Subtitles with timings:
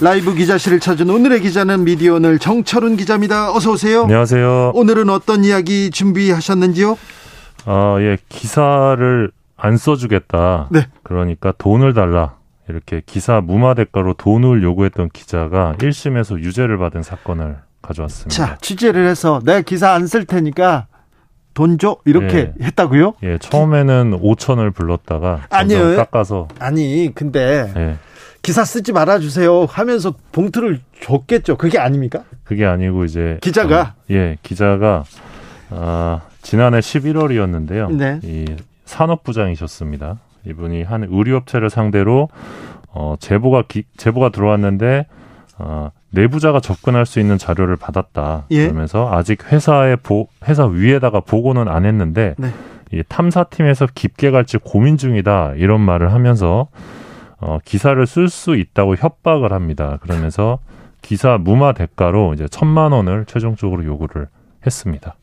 [0.00, 3.52] 라이브 기자실을 찾은 오늘의 기자는 미디어널 정철훈 기자입니다.
[3.54, 4.02] 어서 오세요.
[4.02, 4.72] 안녕하세요.
[4.74, 6.98] 오늘은 어떤 이야기 준비하셨는지요?
[7.64, 10.68] 아, 예, 기사를 안 써주겠다.
[10.70, 10.86] 네.
[11.02, 12.34] 그러니까 돈을 달라.
[12.68, 18.34] 이렇게 기사 무마 대가로 돈을 요구했던 기자가 1심에서 유죄를 받은 사건을 가져왔습니다.
[18.46, 20.88] 자, 취재를 해서 내 기사 안 쓸 테니까
[21.54, 21.96] 돈 줘?
[22.04, 22.64] 이렇게 예.
[22.66, 23.14] 했다고요?
[23.22, 25.96] 예, 처음에는 5천을 불렀다가 아니요.
[25.96, 27.96] 깎아서 아니, 근데 예.
[28.46, 31.56] 기사 쓰지 말아 주세요 하면서 봉투를 줬겠죠.
[31.56, 32.22] 그게 아닙니까?
[32.44, 33.80] 그게 아니고 이제 기자가?
[33.80, 35.02] 어, 예, 기자가
[35.70, 37.90] 아, 지난해 11월이었는데요.
[37.92, 38.20] 네.
[38.22, 38.44] 이
[38.84, 40.20] 산업부장이셨습니다.
[40.46, 42.28] 이분이 한 의류업체를 상대로
[42.92, 45.08] 어, 제보가 기, 제보가 들어왔는데
[45.58, 48.44] 어, 내부자가 접근할 수 있는 자료를 받았다.
[48.52, 48.68] 예.
[48.68, 52.52] 그러면서 아직 회사에 보, 회사 위에다가 보고는 안 했는데 네.
[52.92, 56.68] 이 탐사팀에서 깊게 갈지 고민 중이다 이런 말을 하면서
[57.40, 59.98] 어, 기사를 쓸 수 있다고 협박을 합니다.
[60.00, 60.58] 그러면서
[61.02, 64.28] 기사 무마 대가로 이제 천만 원을 최종적으로 요구를
[64.64, 65.14] 했습니다.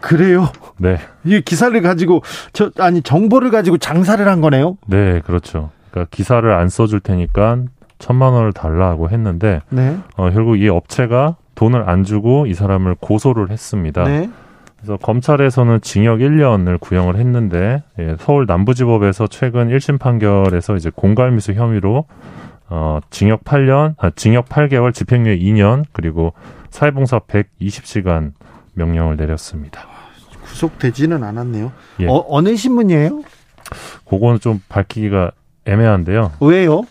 [0.00, 0.48] 그래요?
[0.78, 2.22] 네, 이 기사를 가지고
[2.52, 4.76] 저 아니 정보를 가지고 장사를 한 거네요.
[4.86, 5.70] 네, 그렇죠.
[5.90, 7.58] 그러니까 기사를 안 써줄 테니까
[7.98, 9.96] 천만 원을 달라고 했는데 네.
[10.16, 14.04] 어, 결국 이 업체가 돈을 안 주고 이 사람을 고소를 했습니다.
[14.04, 14.28] 네.
[14.82, 22.06] 그래서 검찰에서는 징역 1년을 구형을 했는데 예, 서울 남부지법에서 최근 1심 판결에서 이제 공갈미수 혐의로
[22.68, 26.32] 어, 징역 8년, 아, 징역 8개월, 집행유예 2년 그리고
[26.70, 28.32] 사회봉사 120시간
[28.74, 29.86] 명령을 내렸습니다.
[30.42, 31.70] 구속되지는 않았네요.
[32.00, 32.08] 예.
[32.08, 33.22] 어, 어느 신문이에요?
[34.08, 35.30] 그거는 좀 밝히기가
[35.64, 36.32] 애매한데요.
[36.40, 36.82] 왜요?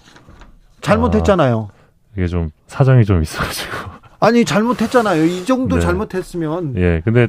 [0.80, 1.70] 잘못했잖아요.
[2.16, 3.76] 이게 좀 사정이 좀 있어가지고.
[4.22, 5.26] 아니 잘못했잖아요.
[5.26, 5.82] 이 정도 네.
[5.82, 7.28] 잘못했으면 예, 근데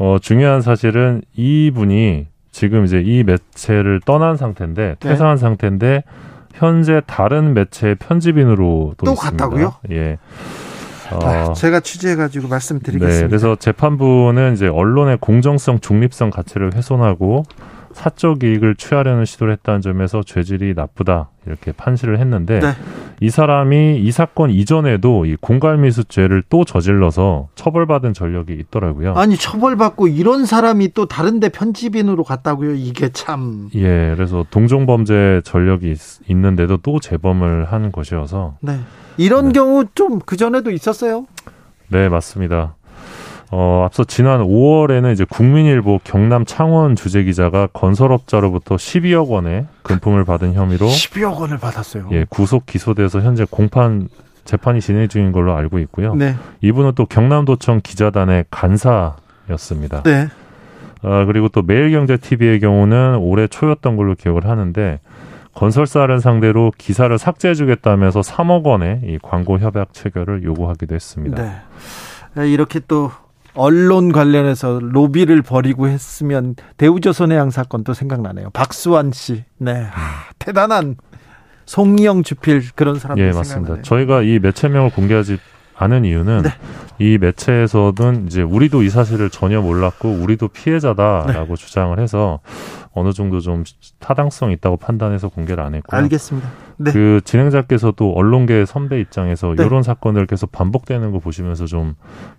[0.00, 4.94] 어, 중요한 사실은 이분이 지금 이제 이 매체를 떠난 상태인데 네.
[4.98, 6.04] 퇴사한 상태인데
[6.54, 9.44] 현재 다른 매체의 편집인으로 또, 또 있습니다.
[9.44, 9.74] 갔다고요?
[9.90, 10.16] 예.
[11.12, 13.20] 어, 아, 제가 취재해가지고 말씀드리겠습니다.
[13.20, 17.42] 네, 그래서 재판부는 이제 언론의 공정성, 중립성 가치를 훼손하고
[17.92, 22.68] 사적 이익을 취하려는 시도를 했다는 점에서 죄질이 나쁘다 이렇게 판시를 했는데 네.
[23.20, 29.14] 이 사람이 이 사건 이전에도 이 공갈미수죄를 또 저질러서 처벌받은 전력이 있더라고요.
[29.14, 32.74] 아니 처벌받고 이런 사람이 또 다른데 편집인으로 갔다고요.
[32.74, 33.68] 이게 참.
[33.74, 38.78] 예, 그래서 동종 범죄 전력이 있, 는데도또 재범을 한 것이어서 네.
[39.16, 39.52] 이런 네.
[39.52, 41.26] 경우 좀 그 전에도 있었어요.
[41.88, 42.76] 네 맞습니다.
[43.52, 50.54] 어, 앞서 지난 5월에는 이제 국민일보 경남 창원 주재 기자가 건설업자로부터 12억 원의 금품을 받은
[50.54, 52.08] 혐의로 12억 원을 받았어요.
[52.12, 54.08] 예, 구속 기소돼서 현재 공판
[54.44, 56.14] 재판이 진행 중인 걸로 알고 있고요.
[56.14, 56.36] 네.
[56.60, 60.02] 이분은 또 경남도청 기자단의 간사였습니다.
[60.04, 60.28] 네.
[61.02, 65.00] 아, 그리고 또 매일경제TV의 경우는 올해 초였던 걸로 기억을 하는데
[65.54, 71.42] 건설사를 상대로 기사를 삭제해주겠다면서 3억 원의 이 광고 협약 체결을 요구하기도 했습니다.
[72.36, 72.48] 네.
[72.48, 73.10] 이렇게 또
[73.60, 78.48] 언론 관련해서 로비를 벌이고 했으면 대우조선해양 사건도 생각나네요.
[78.50, 79.44] 박수환 씨.
[79.58, 79.86] 네.
[79.92, 80.96] 아, 대단한
[81.66, 83.60] 송영 주필 그런 사람들 예, 생각나네요.
[83.60, 83.82] 맞습니다.
[83.82, 85.38] 저희가 이 매체명을 공개하지
[85.76, 86.50] 않은 이유는 네.
[86.98, 91.62] 이 매체에서는 이제 우리도 이 사실을 전혀 몰랐고 우리도 피해자다라고 네.
[91.62, 92.40] 주장을 해서
[92.92, 93.62] 어느 정도 좀
[94.00, 96.00] 타당성 있다고 판단해서 공개를 안 했고요.
[96.00, 96.48] 알겠습니다.
[96.78, 96.90] 네.
[96.92, 99.64] 그 진행자께서도 언론계 선배 입장에서 네.
[99.64, 101.94] 이런 사건들 계속 반복되는 거 보시면서 좀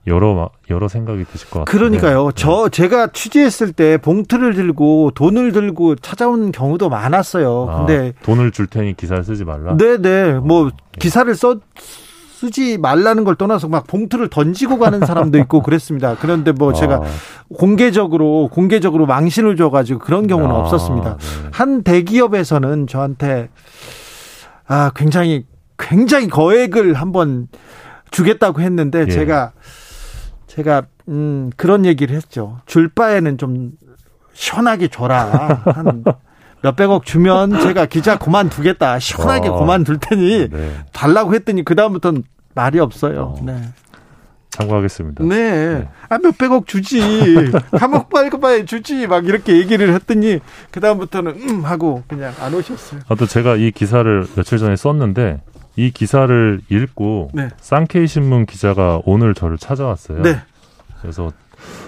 [0.08, 1.72] 여러 마- 여러 생각이 드실 것 같아요.
[1.80, 2.32] 그러니까요.
[2.36, 7.86] 저 제가 취재했을 때 봉투를 들고 돈을 들고 찾아온 경우도 많았어요.
[7.86, 9.78] 근데 돈을 줄 테니 기사를 쓰지 말라.
[9.78, 10.72] 네 네 뭐 예.
[11.00, 11.56] 기사를 써
[12.42, 16.16] 쓰지 말라는 걸 떠나서 막 봉투를 던지고 가는 사람도 있고 그랬습니다.
[16.20, 17.02] 그런데 뭐 제가 아,
[17.54, 21.18] 공개적으로 공개적으로 망신을 줘가지고 그런 경우는 아, 없었습니다.
[21.18, 21.50] 네.
[21.52, 23.50] 한 대기업에서는 저한테
[24.68, 25.46] 아 굉장히
[25.78, 27.48] 굉장히 거액을 한번
[28.10, 29.12] 주겠다고 했는데 예.
[29.12, 29.52] 제가
[30.48, 32.58] 제가 음 그런 얘기를 했죠.
[32.66, 33.74] 줄 바에는 좀
[34.34, 35.62] 시원하게 줘라.
[35.66, 36.04] 한
[36.62, 39.00] 몇백억 주면 제가 기자 그만두겠다.
[39.00, 39.60] 시원하게 어.
[39.60, 40.72] 그만둘 테니 네.
[40.94, 42.24] 달라고 했더니 그 다음부터는
[42.56, 43.36] 말이 없어요.
[43.38, 43.42] 어.
[43.44, 43.62] 네.
[44.52, 45.24] 참고하겠습니다.
[45.24, 45.88] 네.
[46.10, 47.00] 아, 몇백억 주지.
[47.72, 49.08] 감옥 빨고봐야 주지.
[49.08, 50.40] 막 이렇게 얘기를 했더니,
[50.72, 53.00] 그다음부터는, 음, 하고 그냥 안 오셨어요.
[53.08, 55.42] 아무튼 제가 이 기사를 며칠 전에 썼는데
[55.78, 57.48] 이 기사를 읽고 네.
[57.62, 60.22] 쌍케이 신문 기자가 오늘 저를 찾아왔어요.
[60.22, 60.42] 네.
[61.02, 61.32] 그래서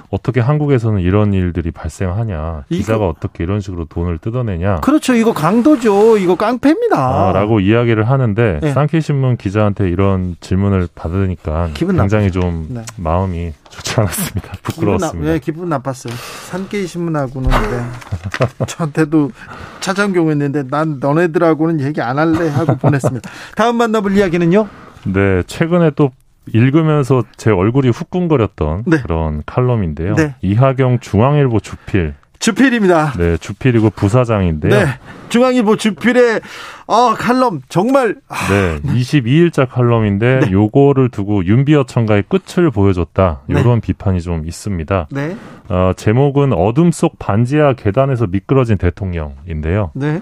[0.09, 5.13] 어떻게 한국에서는 이런 일들이 발생하냐, 이거- 기자가 어떻게 이런 식으로 돈을 뜯어내냐, 그렇죠.
[5.15, 6.17] 이거 강도죠.
[6.17, 7.29] 이거 깡패입니다.
[7.29, 8.71] 아, 라고 이야기를 하는데 네.
[8.73, 12.83] 쌍케이 신문 기자한테 이런 질문을 받으니까 기분 굉장히 좀 네.
[12.97, 14.41] 마음이 좋지 않았습니다.
[14.41, 15.31] 기분, 나, 부끄러웠습니다.
[15.31, 16.13] 네, 기분 나빴어요.
[16.49, 18.65] 산케이 신문하고는 네.
[18.67, 19.31] 저한테도
[19.79, 23.29] 찾아온 경우 있는데 난 너네들하고는 얘기 안 할래 하고 보냈습니다.
[23.55, 24.67] 다음 만나볼 이야기는요?
[25.05, 26.11] 네, 최근에 또
[26.47, 29.01] 읽으면서 제 얼굴이 후끈거렸던 네.
[29.01, 30.15] 그런 칼럼인데요.
[30.15, 30.35] 네.
[30.41, 33.13] 이하경 중앙일보 주필, 주필입니다.
[33.17, 34.71] 네, 주필이고 부사장인데요.
[34.71, 34.85] 네.
[35.29, 36.41] 중앙일보 주필의
[36.87, 40.51] 어, 칼럼 정말 아, 네, 22일자 칼럼인데 네.
[40.51, 43.43] 요거를 두고 윤비어 청가의 끝을 보여줬다.
[43.47, 43.61] 네.
[43.61, 45.07] 이런 비판이 좀 있습니다.
[45.11, 45.37] 네.
[45.69, 49.91] 어, 제목은 어둠 속 반지하 계단에서 미끄러진 대통령인데요.
[49.93, 50.21] 네.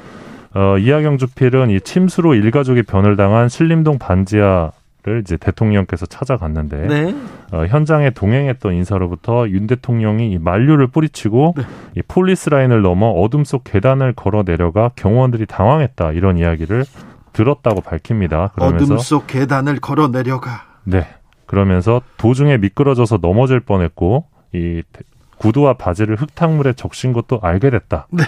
[0.54, 4.72] 어, 이하경 주필은 이 침수로 일가족이 변을 당한 신림동 반지하
[5.04, 7.16] 를 이제 대통령께서 찾아갔는데 네.
[7.52, 11.64] 어, 현장에 동행했던 인사로부터 윤 대통령이 이 만류를 뿌리치고 네.
[11.98, 16.86] 이 폴리스 라인을 넘어 어둠 속 계단을 걸어 내려가 경호원들이 당황했다 이런 이야기를
[17.34, 18.50] 들었다고 밝힙니다.
[18.54, 20.66] 그러면서 어둠 속 계단을 걸어 내려가.
[20.84, 21.08] 네
[21.48, 25.02] 그러면서 도중에 미끄러져서 넘어질 뻔했고 이 대-
[25.40, 28.06] 구두와 바지를 흙탕물에 적신 것도 알게 됐다.
[28.12, 28.24] 네.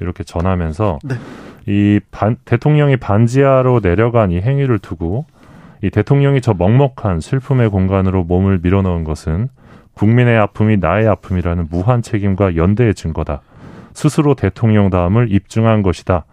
[0.00, 1.16] 이렇게 전하면서 네.
[1.66, 5.26] 이 반- 대통령이 반지하로 내려간 이 행위를 두고
[5.82, 9.48] 이 대통령이 저 먹먹한 슬픔의 공간으로 몸을 밀어넣은 것은
[9.94, 13.42] 국민의 아픔이 나의 아픔이라는 무한 책임과 연대의 증거다.
[13.92, 16.24] 스스로 대통령다움을 입증한 것이다.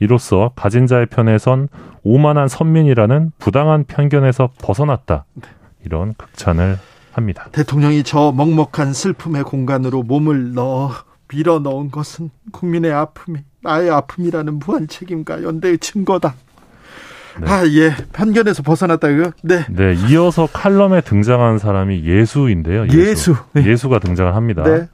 [0.00, 1.68] 이로써 가진 자의 편에 선
[2.02, 5.26] 오만한 선민이라는 부당한 편견에서 벗어났다.
[5.84, 6.78] 이런 극찬을
[7.12, 7.48] 합니다.
[7.52, 10.90] 대통령이 저 먹먹한 슬픔의 공간으로 몸을 넣어
[11.28, 16.34] 밀어 넣은 것은 국민의 아픔이 나의 아픔이라는 무한 책임과 연대의 증거다.
[17.40, 17.50] 네.
[17.50, 17.94] 아, 예.
[18.12, 19.32] 편견에서 벗어났다고요?
[19.42, 19.64] 네.
[19.68, 22.88] 네, 이어서 칼럼에 등장한 사람이 예수인데요.
[22.88, 23.34] 예수.
[23.52, 23.64] 네.
[23.66, 24.62] 예수 가 등장을 합니다.
[24.62, 24.88] 네.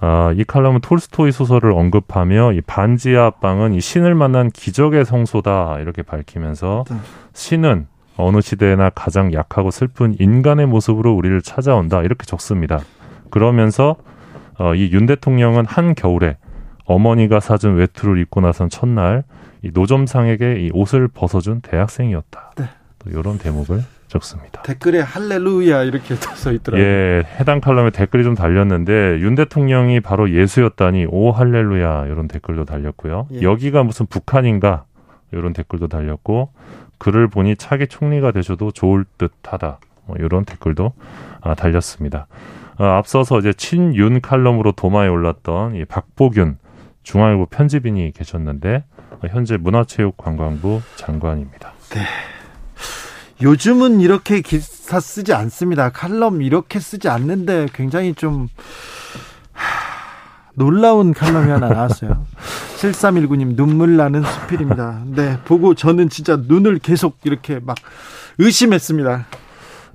[0.00, 6.02] 아, 이 칼럼은 톨스토이 소설을 언급하며 이 반지하 빵은 이 신을 만난 기적의 성소다 이렇게
[6.02, 6.96] 밝히면서 네.
[7.34, 7.86] 신은
[8.16, 12.80] 어느 시대에나 가장 약하고 슬픈 인간의 모습으로 우리를 찾아온다 이렇게 적습니다.
[13.30, 13.96] 그러면서
[14.58, 16.36] 어, 이 윤 대통령은 한 겨울에
[16.84, 19.24] 어머니가 사준 외투를 입고 나선 첫날
[19.62, 22.52] 이 노점상에게 이 옷을 벗어준 대학생이었다.
[22.56, 22.64] 네.
[22.98, 24.62] 또 이런 대목을 적습니다.
[24.62, 26.84] 댓글에 할렐루야 이렇게 써 있더라고요.
[26.84, 33.28] 예, 해당 칼럼에 댓글이 좀 달렸는데 윤 대통령이 바로 예수였다니 오 할렐루야 이런 댓글도 달렸고요.
[33.32, 33.42] 예.
[33.42, 34.84] 여기가 무슨 북한인가
[35.32, 36.50] 이런 댓글도 달렸고
[36.98, 40.92] 글을 보니 차기 총리가 되셔도 좋을 듯하다 뭐 이런 댓글도
[41.40, 42.26] 아, 달렸습니다.
[42.76, 46.58] 아, 앞서서 이제 친윤 칼럼으로 도마에 올랐던 이 박보균
[47.02, 51.72] 중앙일보 편집인이 계셨는데 어, 현재 문화체육관광부 장관입니다.
[53.42, 55.90] 요즘은 이렇게 기사 쓰지 않습니다.
[55.90, 58.48] 칼럼 이렇게 쓰지 않는데 굉장히 좀
[59.52, 59.64] 하,
[60.54, 62.26] 놀라운 칼럼이 하나 나왔어요.
[62.80, 65.02] 7319님 눈물 나는 수필입니다.
[65.06, 67.76] 네, 보고 저는 진짜 눈을 계속 이렇게 막
[68.38, 69.26] 의심했습니다.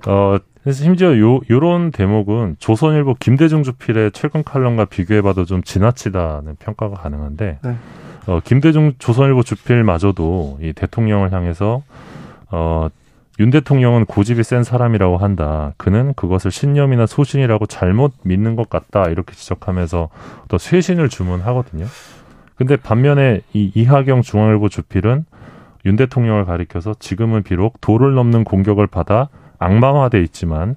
[0.06, 6.96] 어, 그래서 심지어 요, 요런 대목은 조선일보 김대중 주필의 최근 칼럼과 비교해봐도 좀 지나치다는 평가가
[6.96, 7.76] 가능한데, 네.
[8.26, 11.84] 어, 김대중 조선일보 주필마저도 이 대통령을 향해서,
[12.50, 12.88] 어,
[13.38, 15.72] 윤 대통령은 고집이 센 사람이라고 한다.
[15.76, 19.04] 그는 그것을 신념이나 소신이라고 잘못 믿는 것 같다.
[19.04, 20.08] 이렇게 지적하면서
[20.48, 21.86] 또 쇄신을 주문하거든요.
[22.56, 25.26] 근데 반면에 이 이하경 중앙일보 주필은
[25.84, 30.76] 윤 대통령을 가리켜서 지금은 비록 도를 넘는 공격을 받아 악마화돼 있지만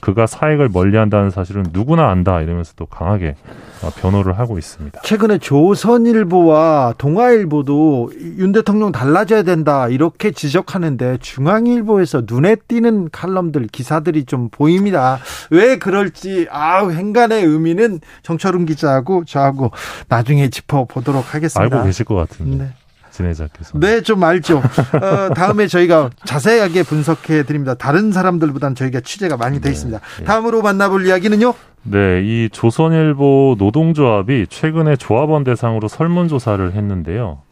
[0.00, 3.36] 그가 사익을 멀리한다는 사실은 누구나 안다 이러면서 또 강하게
[3.82, 5.00] 어, 변호를 하고 있습니다.
[5.02, 14.48] 최근에 조선일보와 동아일보도 윤 대통령 달라져야 된다 이렇게 지적하는데 중앙일보에서 눈에 띄는 칼럼들 기사들이 좀
[14.50, 15.18] 보입니다.
[15.50, 19.70] 왜 그럴지 아우 행간의 의미는 정철웅 기자하고 저하고
[20.08, 21.76] 나중에 짚어보도록 하겠습니다.
[21.76, 22.70] 알고 계실 것 같은데 네.
[23.10, 23.78] 진해자께서.
[23.78, 24.58] 네, 좀 알죠.
[24.58, 27.74] 어, 다음에 저희가 자세하게 분석해 드립니다.
[27.74, 30.00] 다른 사람들보다는 저희가 취재가 많이 돼 있습니다.
[30.18, 30.24] 네.
[30.24, 31.54] 다음으로 만나볼 이야기는요?
[31.82, 37.42] 네, 이 조선일보 노동조합이 최근에 조합원 대상으로 설문조사를 했는데요.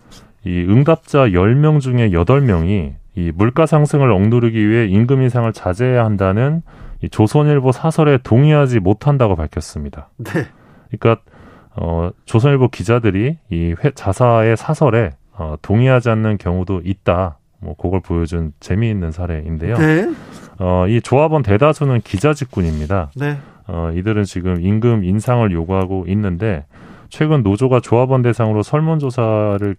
[0.45, 6.63] 이 응답자 10명 중에 8명이 이 물가 상승을 억누르기 위해 임금 인상을 자제해야 한다는
[7.03, 10.11] 이 조선일보 사설에 동의하지 못한다고 밝혔습니다.
[10.19, 10.47] 네.
[10.91, 11.23] 그러니까
[11.75, 17.39] 어, 조선일보 기자들이 이 회, 자사의 사설에 어, 동의하지 않는 경우도 있다.
[17.61, 19.77] 뭐 그걸 보여준 재미있는 사례인데요.
[19.77, 20.09] 네.
[20.59, 23.11] 어, 이 조합원 대다수는 기자 직군입니다.
[23.17, 23.39] 네.
[23.67, 26.65] 어, 이들은 지금 임금 인상을 요구하고 있는데
[27.09, 29.77] 최근 노조가 조합원 대상으로 설문조사를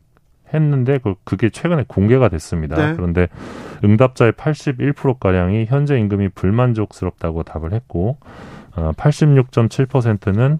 [0.54, 2.76] 했는데 그 그게 최근에 공개가 됐습니다.
[2.76, 2.94] 네.
[2.96, 3.28] 그런데
[3.84, 8.18] 응답자의 81%가량이 현재 임금이 불만족스럽다고 답을 했고
[8.76, 10.60] 어, 86.7%는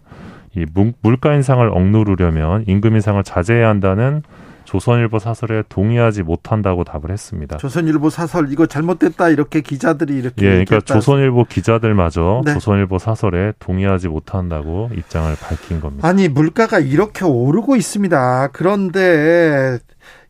[0.56, 4.24] 이 물- 물가 인상을 억누르려면 임금 인상을 자제해야 한다는
[4.70, 7.58] 조선일보 사설에 동의하지 못한다고 답을 했습니다.
[7.58, 10.94] 조선일보 사설 이거 잘못됐다 이렇게 기자들이 이렇게 예, 그러니까 얘기했다.
[10.94, 12.54] 조선일보 기자들마저 네.
[12.54, 16.08] 조선일보 사설에 동의하지 못한다고 입장을 밝힌 겁니다.
[16.08, 18.50] 아니 물가가 이렇게 오르고 있습니다.
[18.54, 19.80] 그런데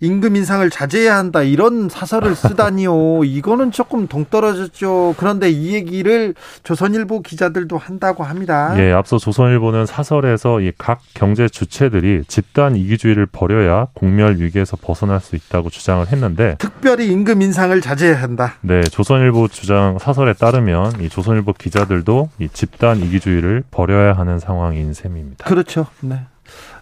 [0.02, 3.24] 임금 인상을 자제해야 한다 이런 사설을 쓰다니요.
[3.26, 5.16] 이거는 조금 동떨어졌죠.
[5.18, 8.74] 그런데 이 얘기를 조선일보 기자들도 한다고 합니다.
[8.78, 15.36] 예, 앞서 조선일보는 사설에서 이 각 경제 주체들이 집단 이기주의를 버려야 공멸 위기에서 벗어날 수
[15.36, 18.54] 있다고 주장을 했는데 특별히 임금 인상을 자제해야 한다.
[18.62, 25.46] 네, 조선일보 주장 사설에 따르면 이 조선일보 기자들도 이 집단 이기주의를 버려야 하는 상황인 셈입니다.
[25.46, 25.88] 그렇죠.
[26.02, 26.22] 네.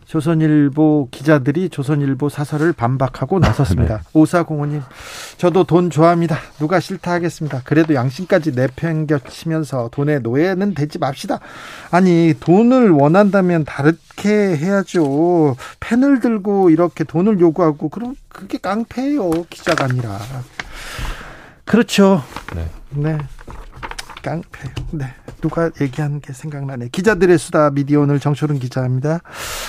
[0.08, 4.04] 조선일보 기자들이 조선일보 사설을 반박하고 나섰습니다.
[4.14, 4.82] 오사공원님,
[5.38, 6.38] 저도 돈 좋아합니다.
[6.60, 7.62] 누가 싫다 하겠습니다.
[7.66, 11.40] 그래도 양심까지 내팽겨치면서 돈의 노예는 되지 맙시다.
[11.92, 15.58] 아니 돈을 원한다면 다르게 해야죠.
[15.82, 19.30] 펜을 들고 이렇게 돈을 요구하고 그럼 그게 깡패예요.
[19.50, 20.18] 기자가 아니라.
[21.66, 22.24] 그렇죠.
[22.56, 22.70] 네.
[22.92, 23.18] 네.
[24.28, 24.70] 깡패.
[24.92, 25.06] 네.
[25.40, 26.90] 누가 얘기하는 게 생각나네.
[26.90, 29.22] 기자들의 수다 미디어 오늘 정철은 기자입니다.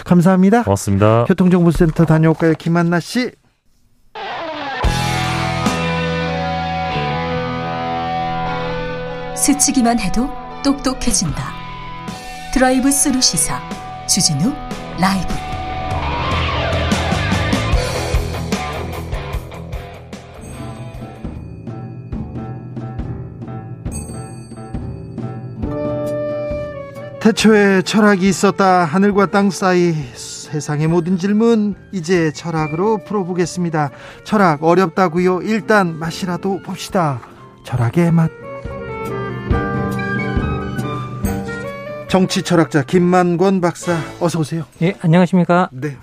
[0.05, 0.65] 감사합니다.
[0.65, 1.25] 고맙습니다.
[1.29, 2.55] 교통정보센터 다녀올까요?
[2.55, 3.31] 김한나 씨.
[9.37, 10.29] 스치기만 해도
[10.65, 11.53] 똑똑해진다.
[12.53, 13.61] 드라이브 스루 시사
[14.09, 14.53] 주진우
[15.01, 15.48] 라이브.
[27.29, 28.87] 태초에 철학이 있었다.
[28.87, 33.91] 하늘과 땅 사이 세상의 모든 질문 이제 철학으로 풀어보겠습니다.
[34.25, 35.43] 철학 어렵다고요?
[35.43, 37.21] 일단 맛이라도 봅시다.
[37.67, 38.31] 철학의 맛.
[42.09, 44.65] 정치 철학자 김만권 박사 어서 오세요.
[44.81, 45.69] 예, 안녕하십니까.
[45.71, 45.99] 네.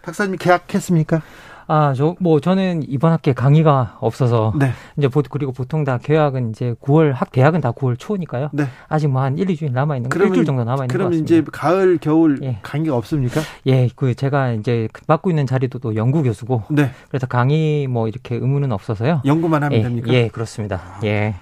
[0.00, 1.20] 박사님 계약했습니까?
[1.66, 4.72] 아, 저, 뭐, 저는 이번 학기에 강의가 없어서, 네.
[4.98, 8.50] 이제, 보, 그리고 보통 다 계약은 이제 9월, 학, 대학은 다 9월 초니까요.
[8.52, 8.64] 네.
[8.88, 11.34] 아직 뭐 한 1, 2주일 남아있는, 거, 일주일 정도 남아있는 것 그럼 같습니다.
[11.34, 12.58] 이제 가을 겨울 예.
[12.62, 13.40] 강의가 없습니까?
[13.66, 16.90] 예, 그, 제가 이제 맡고 있는 자리도 또 연구 교수고, 네.
[17.08, 19.22] 그래서 강의 뭐 이렇게 의무는 없어서요.
[19.24, 20.12] 연구만 하면 예, 됩니까?
[20.12, 20.80] 예, 그렇습니다.
[21.04, 21.34] 예.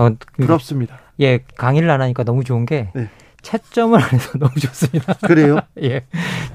[0.00, 0.98] 어, 그, 부럽습니다.
[1.20, 3.08] 예, 강의를 안 하니까 너무 좋은 게, 네.
[3.42, 5.14] 채점을 안 해서 너무 좋습니다.
[5.26, 5.58] 그래요?
[5.82, 6.04] 예.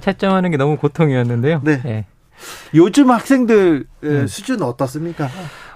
[0.02, 1.62] 채점하는 게 너무 고통이었는데요.
[1.64, 1.82] 네.
[1.86, 2.06] 예.
[2.74, 4.28] 요즘 학생들 에, 음.
[4.28, 5.30] 수준 어떻습니까?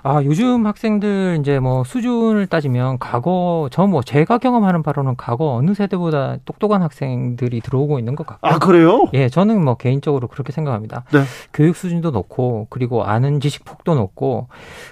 [0.10, 5.74] 아, 요즘 학생들 이제 뭐 수준을 따지면 과거 저 뭐 제가 경험하는 바로는 과거 어느
[5.74, 8.48] 세대보다 똑똑한 학생들이 들어오고 있는 것 같고.
[8.48, 9.08] 아 그래요?
[9.14, 11.04] 예, 저는 뭐 개인적으로 그렇게 생각합니다.
[11.12, 11.24] 네.
[11.54, 14.48] 교육 수준도 높고 그리고 아는 지식 폭도 높고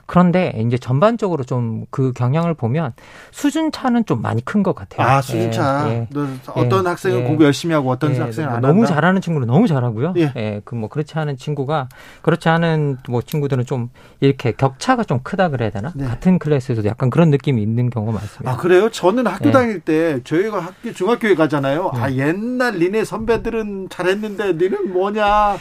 [0.06, 2.94] 그런데 이제 전반적으로 좀 그 경향을 보면
[3.32, 5.08] 수준 차는 좀 많이 큰 것 같아요.
[5.08, 5.86] 아 수준 차.
[5.90, 6.08] 예, 예.
[6.12, 7.24] 너 어떤 예, 학생은 예.
[7.24, 8.96] 공부 열심히 하고 어떤 예, 학생은 안 너무 한다?
[8.96, 10.14] 잘하는 친구는 너무 잘하고요.
[10.18, 10.32] 예.
[10.36, 11.88] 예, 그 뭐 그렇지 않은 친구가
[12.22, 15.92] 그렇지 않은 뭐 친구들은 좀 이렇게 격차가 좀 크다 그래야 되나?
[15.96, 16.06] 네.
[16.06, 18.52] 같은 클래스에서도 약간 그런 느낌이 있는 경우가 많습니다.
[18.52, 18.90] 아 그래요?
[18.90, 19.52] 저는 학교 예.
[19.52, 21.92] 다닐 때 저희가 학교 중학교에 가잖아요.
[21.94, 22.00] 네.
[22.02, 25.58] 아 옛날 니네 선배들은 잘했는데 니는 뭐냐?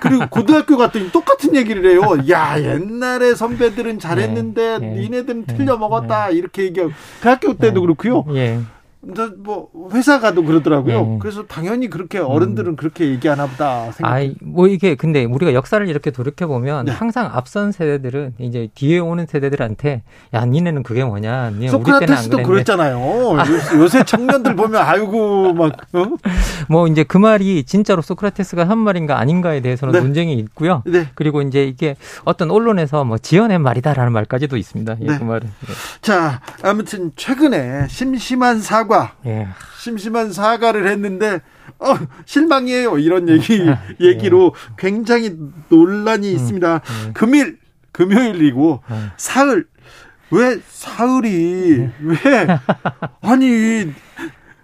[0.00, 2.00] 그리고 고등학교 갔더니 똑같은 얘기를 해요.
[2.28, 4.94] 야 옛날에 선배들은 잘했는데 네.
[4.94, 5.56] 니네들은 네.
[5.56, 8.24] 틀려 먹었다 이렇게 얘기하고 대학교 때도 그렇고요.
[9.04, 9.26] 예.
[9.36, 11.04] 뭐 회사 가도 그러더라고요.
[11.04, 11.18] 네.
[11.20, 14.12] 그래서 당연히 그렇게 어른들은 그렇게 얘기하나 보다 생각.
[14.12, 16.92] 아이, 뭐 이게 근데 우리가 역사를 이렇게 돌이켜 보면 네.
[16.92, 20.02] 항상 앞선 세대들은 이제 뒤에 오는 세대들한테
[20.34, 21.50] 야, 니네는 그게 뭐냐?
[21.50, 22.42] 니네 소크라테스도.
[22.44, 23.36] 그랬잖아요.
[23.50, 26.06] 요새, 요새 청년들 보면 아이고 막 어?
[26.68, 30.00] 뭐 이제 그 말이 진짜로 소크라테스가 한 말인가 아닌가에 대해서는 네.
[30.00, 30.82] 논쟁이 있고요.
[30.86, 31.08] 네.
[31.14, 34.96] 그리고 이제 이게 어떤 언론에서 뭐 지어낸 말이다라는 말까지도 있습니다.
[35.00, 35.18] 예, 네.
[35.18, 35.48] 그 말은.
[36.02, 39.30] 자 아무튼 최근에 심심한 사과 예.
[39.30, 39.48] 예.
[39.78, 41.40] 심심한 사과를 했는데
[41.78, 41.96] 어
[42.26, 43.58] 실망이에요 이런 얘기
[44.00, 45.34] 얘기로 굉장히
[45.70, 46.74] 논란이 있습니다.
[46.84, 47.10] 음.
[47.14, 47.58] 금일
[47.92, 49.10] 금요일이고 음.
[49.16, 49.66] 사흘
[50.30, 52.18] 왜 사흘이 왜
[53.22, 53.92] 아니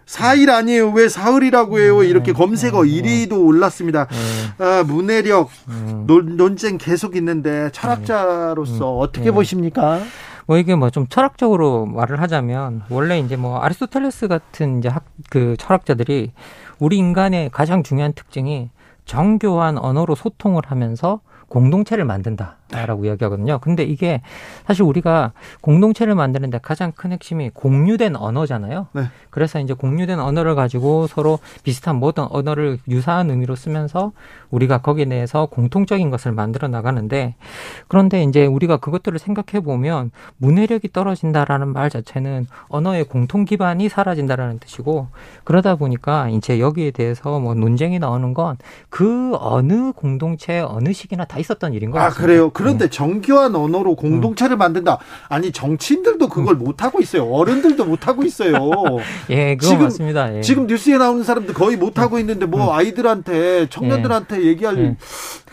[0.05, 4.09] 사일 아니에요 왜 사흘이라고 해요 이렇게 검색어 1위도 올랐습니다.
[4.13, 4.65] 예.
[4.65, 6.05] 아, 문해력 음.
[6.07, 9.31] 논, 논쟁 계속 있는데 철학자로서 어떻게 예.
[9.31, 10.03] 보십니까?
[10.49, 15.57] 뭐 이게 뭐 좀 철학적으로 말을 하자면 원래 이제 뭐 아리스토텔레스 같은 이제 학 그
[15.59, 16.33] 철학자들이
[16.79, 18.71] 우리 인간의 가장 중요한 특징이
[19.05, 22.57] 정교한 언어로 소통을 하면서 공동체를 만든다.
[22.69, 23.59] 있다라고 이야기하거든요.
[23.61, 24.21] 근데 이게
[24.67, 28.89] 사실 우리가 공동체를 만드는데 가장 큰 핵심이 공유된 언어잖아요.
[28.93, 29.03] 네.
[29.31, 34.13] 그래서 이제 공유된 언어를 가지고 서로 비슷한 모든 언어를 유사한 의미로 쓰면서
[34.51, 37.35] 우리가 거기에 대해서 공통적인 것을 만들어 나가는데
[37.89, 45.09] 그런데 이제 우리가 그것들을 생각해 보면 문해력이 떨어진다라는 말 자체는 언어의 공통 기반이 사라진다라는 뜻이고
[45.45, 48.57] 그러다 보니까 이제 여기에 대해서 뭐 논쟁이 나오는 건
[48.91, 52.27] 그 어느 공동체 어느 시기나 다 있었던 일인 것 아, 같습니다.
[52.27, 52.51] 그래요?
[52.59, 52.91] 그런데 네.
[52.91, 54.99] 정교한 언어로 공동체를 만든다.
[55.29, 56.65] 아니, 정치인들도 그걸 음.
[56.65, 57.25] 못하고 있어요.
[57.31, 58.53] 어른들도 못 하고 있어요.
[59.31, 60.37] 예, 지금- 맞습니다.
[60.37, 60.41] 예.
[60.41, 64.97] 지금 뉴스에 나오는 사람들 거의 못 하고 있는데 뭐 아이들한테, 청년들한테 얘기할,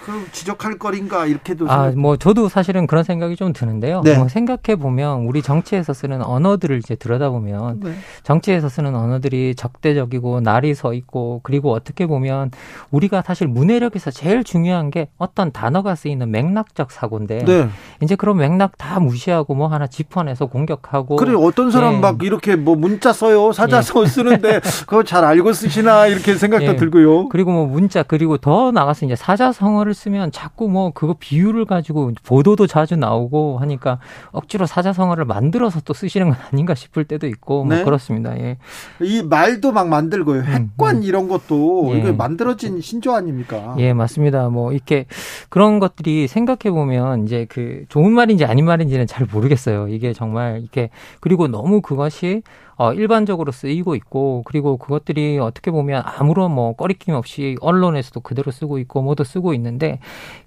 [0.07, 0.11] 예.
[0.11, 1.69] 그 지적할 거린가, 이렇게도.
[1.69, 4.01] 아, 뭐 저도 사실은 그런 생각이 좀 드는데요.
[4.03, 4.17] 네.
[4.17, 7.93] 뭐 생각해 보면 우리 정치에서 쓰는 언어들을 이제 들여다보면 네.
[8.23, 12.51] 정치에서 쓰는 언어들이 적대적이고 날이 서 있고 그리고 어떻게 보면
[12.91, 17.69] 우리가 사실 문해력에서 제일 중요한 게 어떤 단어가 쓰이는 맥락적 사고인데 네.
[18.01, 21.99] 이제 그런 맥락 다 무시하고 뭐 하나 짚어내서 공격하고 그래 어떤 사람 예.
[21.99, 26.75] 막 이렇게 뭐 문자 써요 사자서 쓰는데 그거 잘 알고 쓰시나 이렇게 생각도 예.
[26.75, 27.29] 들고요.
[27.29, 32.67] 그리고 뭐 문자 그리고 더 나가서 이제 사자성어를 쓰면 자꾸 뭐 그거 비유를 가지고 보도도
[32.67, 33.99] 자주 나오고 하니까
[34.31, 37.83] 억지로 사자성어를 만들어서 또 쓰시는 건 아닌가 싶을 때도 있고 뭐 네.
[37.83, 38.37] 그렇습니다.
[38.37, 38.57] 예.
[39.01, 40.43] 이 말도 막 만들고요.
[40.43, 41.03] 핵관 음.
[41.03, 41.97] 이런 것도 예.
[41.97, 43.75] 이게 만들어진 신조 아닙니까?
[43.79, 44.49] 예, 맞습니다.
[44.49, 45.05] 뭐 이렇게
[45.49, 49.87] 그런 것들이 생각해 보면 이제 그 좋은 말인지 아닌 말인지는 잘 모르겠어요.
[49.87, 50.89] 이게 정말 이렇게
[51.21, 52.43] 그리고 너무 그것이
[52.77, 58.79] 어 일반적으로 쓰이고 있고 그리고 그것들이 어떻게 보면 아무런 뭐 꺼리낌 없이 언론에서도 그대로 쓰고
[58.79, 59.84] 있고 뭐도 쓰고 있는데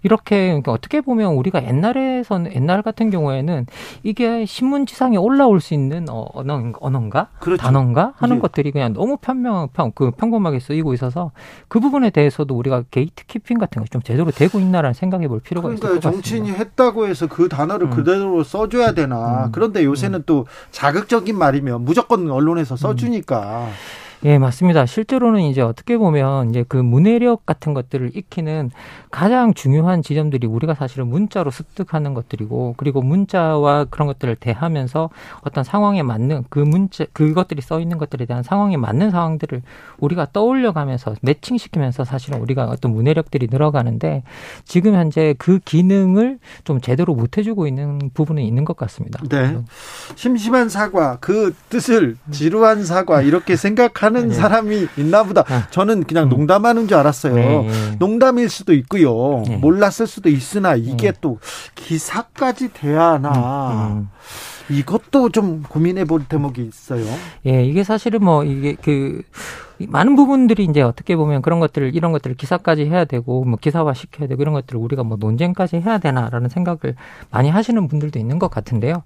[0.02, 3.66] 이렇게 어떻게 보면 우리가 옛날에서는 옛날 같은 경우에는
[4.02, 7.62] 이게 신문지상에 올라올 수 있는 어, 언어 언어인가 그렇죠.
[7.62, 8.40] 단어인가 하는 예.
[8.40, 11.33] 것들이 그냥 너무 편명 평, 그 평범하게 쓰이고 있어서
[11.68, 15.80] 그 부분에 대해서도 우리가 게이트 키핑 같은 거좀 제대로 되고 있나라는 생각해 볼 필요가 있을
[15.80, 16.64] 그러니까 것 정치인이 같습니다.
[16.64, 17.90] 했다고 해서 그 단어를 음.
[17.90, 19.47] 그대로 써줘야 되나.
[19.47, 19.52] 음.
[19.52, 22.76] 그런데 요새는 또 자극적인 말이면 무조건 언론에서 음.
[22.76, 23.68] 써주니까.
[24.25, 24.84] 예, 맞습니다.
[24.84, 28.72] 실제로는 이제 어떻게 보면 이제 그 문해력 같은 것들을 익히는
[29.10, 35.11] 가장 중요한 지점들이 우리가 사실은 문자로 습득하는 것들이고 그리고 문자와 그런 것들을 대하면서
[35.42, 39.62] 어떤 상황에 맞는 그 문자 그것들이 써 있는 것들에 대한 상황에 맞는 상황들을
[39.98, 44.24] 우리가 떠올려 가면서 매칭시키면서 사실은 우리가 어떤 문해력들이 늘어가는데
[44.64, 49.20] 지금 현재 그 기능을 좀 제대로 못 해주고 있는 부분은 있는 것 같습니다.
[49.28, 49.59] 네.
[50.16, 54.35] 심심한 사과, 그 뜻을 지루한 사과, 이렇게 생각하 는 네.
[54.35, 55.44] 사람이 있나 보다.
[55.49, 55.66] 아.
[55.71, 56.29] 저는 그냥 음.
[56.31, 57.35] 농담하는 줄 알았어요.
[57.35, 57.97] 네.
[57.99, 59.42] 농담일 수도 있고요.
[59.47, 59.57] 네.
[59.57, 61.18] 몰랐을 수도 있으나 이게 네.
[61.21, 61.38] 또
[61.75, 63.90] 기사까지 돼야 하나.
[63.92, 64.09] 음.
[64.71, 67.05] 이것도 좀 고민해 볼 대목이 있어요.
[67.47, 69.23] 예, 이게 사실은 뭐 이게 그
[69.87, 74.27] 많은 부분들이 이제 어떻게 보면 그런 것들을 이런 것들을 기사까지 해야 되고 뭐 기사화 시켜야
[74.27, 76.97] 되고 이런 것들을 우리가 뭐 논쟁까지 해야 되나라는 생각을
[77.31, 79.03] 많이 하시는 분들도 있는 것 같은데요.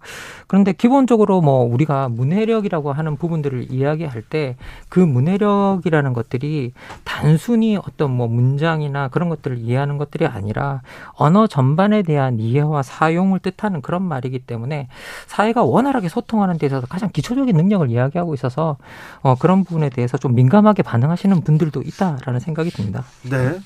[0.47, 4.57] 그런데 기본적으로 뭐 우리가 문해력이라고 하는 부분들을 이야기할 때
[4.89, 6.73] 그 문해력이라는 것들이
[7.05, 10.83] 단순히 어떤 뭐 문장이나 그런 것들을 이해하는 것들이 아니라
[11.15, 14.89] 언어 전반에 대한 이해와 사용을 뜻하는 그런 말이기 때문에
[15.27, 18.77] 사회가 원활하게 소통하는 데 있어서 가장 기초적인 능력을 이야기하고 있어서
[19.23, 23.05] 어, 그런 부분에 대해서 좀 민감 하게 반응하시는 분들도 있다라는 생각이 듭니다.
[23.22, 23.59] 네.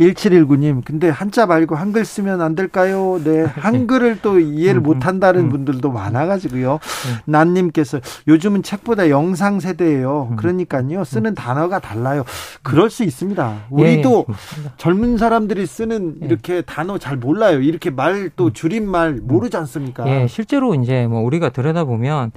[0.00, 3.20] 1719님, 근데 한자 말고 한글 쓰면 안 될까요?
[3.22, 3.44] 네.
[3.54, 5.48] 한글을 또 이해를 음, 못 한다는 음.
[5.50, 6.80] 분들도 많아가지고요.
[7.26, 10.28] 난님께서 요즘은 책보다 영상 세대예요.
[10.32, 10.36] 음.
[10.36, 11.04] 그러니까요.
[11.04, 12.24] 쓰는 단어가 달라요.
[12.62, 13.66] 그럴 수 있습니다.
[13.70, 14.74] 우리도 예, 맞습니다.
[14.78, 16.26] 젊은 사람들이 쓰는 예.
[16.26, 17.60] 이렇게 단어 잘 몰라요.
[17.60, 20.08] 이렇게 말 또 줄임말 모르지 않습니까?
[20.08, 22.32] 예, 실제로 이제 뭐 우리가 들여다보면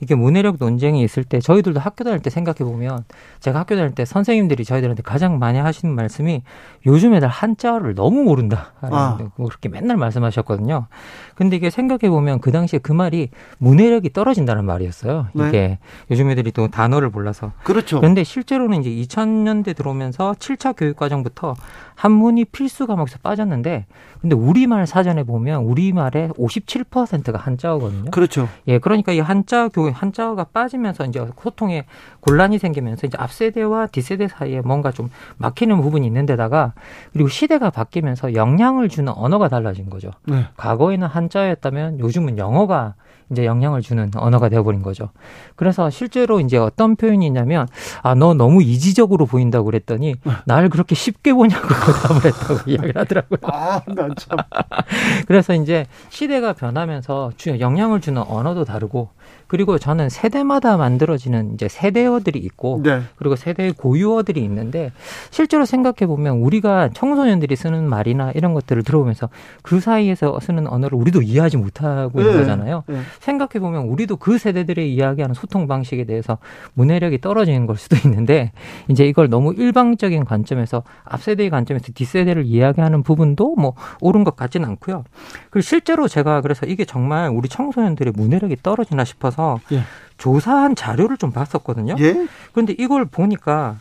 [0.00, 3.04] 이게 문해력 논쟁이 있을 때 저희들도 학교 다닐 때 생각해 보면
[3.40, 6.42] 제가 학교 다닐 때 선생님들이 저희들한테 가장 많이 하시는 말씀이
[6.86, 8.72] 요즘 애들 한자어를 너무 모른다.
[8.80, 9.18] 아.
[9.36, 10.86] 뭐 그렇게 맨날 말씀하셨거든요.
[11.34, 15.28] 근데 이게 생각해 보면 그 당시에 그 말이 문해력이 떨어진다는 말이었어요.
[15.32, 15.48] 네.
[15.48, 15.78] 이게
[16.10, 17.98] 요즘 애들이 또 단어를 몰라서 그렇죠.
[17.98, 21.54] 그런데 실제로는 이제 2000년대 들어오면서 7차 교육 과정부터
[22.00, 23.84] 한문이 필수 과목에서 빠졌는데
[24.22, 28.10] 근데 우리말 사전에 보면 우리말의 57%가 한자어거든요.
[28.10, 28.48] 그렇죠.
[28.68, 31.84] 예, 그러니까 이 한자 교육 한자어가 빠지면서 이제 소통에
[32.20, 36.72] 곤란이 생기면서 이제 앞세대와 뒷세대 사이에 뭔가 좀 막히는 부분이 있는데다가
[37.12, 40.10] 그리고 시대가 바뀌면서 영향을 주는 언어가 달라진 거죠.
[40.24, 40.46] 네.
[40.56, 42.94] 과거에는 한자였다면 요즘은 영어가
[43.30, 45.10] 이제 영향을 주는 언어가 되어버린 거죠.
[45.54, 47.68] 그래서 실제로 이제 어떤 표현이 있냐면,
[48.02, 53.38] 아, 너 너무 이지적으로 보인다고 그랬더니, 날 그렇게 쉽게 보냐고 답을 했다고 이야기를 하더라고요.
[53.44, 54.38] 아, 난 참.
[55.26, 59.10] 그래서 이제 시대가 변하면서 주- 영향을 주는 언어도 다르고,
[59.50, 63.00] 그리고 저는 세대마다 만들어지는 이제 세대어들이 있고 네.
[63.16, 64.92] 그리고 세대의 고유어들이 있는데
[65.32, 69.28] 실제로 생각해 보면 우리가 청소년들이 쓰는 말이나 이런 것들을 들어보면서
[69.62, 72.38] 그 사이에서 쓰는 언어를 우리도 이해하지 못하고 있는 네.
[72.38, 72.84] 거잖아요.
[72.86, 73.00] 네.
[73.18, 76.38] 생각해 보면 우리도 그 세대들의 이야기하는 소통 방식에 대해서
[76.74, 78.52] 문해력이 떨어지는 걸 수도 있는데
[78.86, 84.36] 이제 이걸 너무 일방적인 관점에서 앞 세대의 관점에서 뒷 세대를 이야기하는 부분도 뭐 옳은 것
[84.36, 85.02] 같지는 않고요.
[85.50, 89.39] 그리고 실제로 제가 그래서 이게 정말 우리 청소년들의 문해력이 떨어지나 싶어서
[89.72, 89.82] 예.
[90.18, 91.96] 조사한 자료를 좀 봤었거든요.
[91.98, 92.28] 예?
[92.52, 93.78] 그런데 이걸 보니까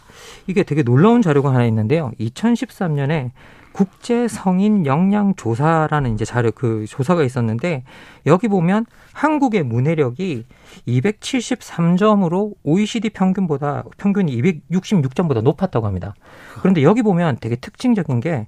[0.47, 2.11] 이게 되게 놀라운 자료가 하나 있는데요.
[2.19, 3.31] 2013년에
[3.71, 7.83] 국제 성인 역량 조사라는 이제 자료 그 조사가 있었는데
[8.25, 10.45] 여기 보면 한국의 문해력이
[10.87, 16.15] 273점으로 OECD 평균보다 평균이 266점보다 높았다고 합니다.
[16.59, 18.47] 그런데 여기 보면 되게 특징적인 게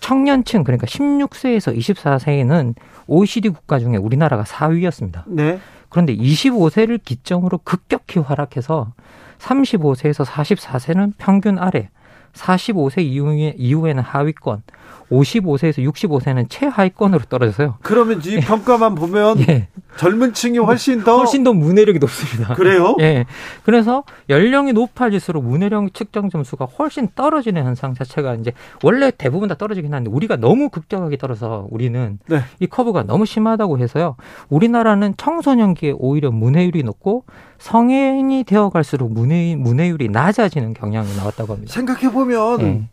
[0.00, 2.74] 청년층 그러니까 16세에서 24세에는
[3.06, 5.24] OECD 국가 중에 우리나라가 4위였습니다.
[5.26, 5.58] 네.
[5.88, 8.92] 그런데 25세를 기점으로 급격히 하락해서
[9.38, 11.90] 35세에서 44세는 평균 아래,
[12.34, 14.62] 45세 이후에, 이후에는 하위권,
[15.10, 17.76] 55세에서 65세는 최하위권으로 떨어져서요.
[17.82, 22.54] 그러면 이 평가만 보면 예, 젊은 층이 훨씬 더 훨씬 더 문해력이 높습니다.
[22.54, 22.96] 그래요?
[23.00, 23.26] 예.
[23.64, 29.92] 그래서 연령이 높아질수록 문해력 측정 점수가 훨씬 떨어지는 현상 자체가 이제 원래 대부분 다 떨어지긴
[29.92, 32.42] 하는데 우리가 너무 급격하게 떨어서 우리는 네.
[32.60, 34.16] 이 커브가 너무 심하다고 해서요.
[34.50, 37.24] 우리나라는 청소년기에 오히려 문해율이 높고
[37.58, 41.72] 성인이 되어 갈수록 문해 문해율이 낮아지는 경향이 나왔다고 합니다.
[41.72, 42.88] 생각해 보면 예.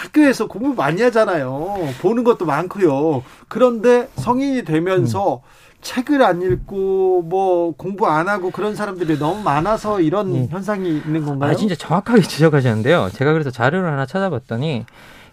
[0.00, 1.76] 학교에서 공부 많이 하잖아요.
[2.00, 3.22] 보는 것도 많고요.
[3.48, 5.42] 그런데 성인이 되면서
[5.82, 10.46] 책을 안 읽고 뭐 공부 안 하고 그런 사람들이 너무 많아서 이런 예.
[10.50, 11.50] 현상이 있는 건가요?
[11.50, 13.10] 아, 진짜 정확하게 지적하셨는데요.
[13.14, 14.84] 제가 그래서 자료를 하나 찾아봤더니